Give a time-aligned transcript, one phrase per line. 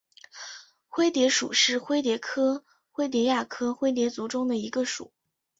[0.87, 5.13] 灰蝶属是灰蝶科灰蝶亚科灰蝶族中的一个属。